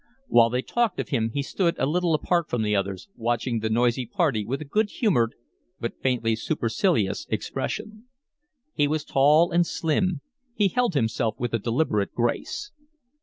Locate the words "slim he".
9.63-10.69